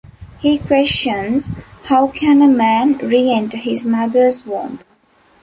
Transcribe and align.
He 0.39 0.57
questions: 0.57 1.51
How 1.83 2.07
can 2.07 2.41
a 2.41 2.47
man 2.47 2.97
re-enter 3.03 3.57
his 3.57 3.85
mother's 3.85 4.43
womb? 4.47 4.79